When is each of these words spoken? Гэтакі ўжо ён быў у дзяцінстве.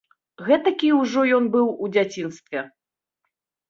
Гэтакі 0.47 0.89
ўжо 1.01 1.27
ён 1.41 1.45
быў 1.59 1.71
у 1.83 1.93
дзяцінстве. 1.95 2.69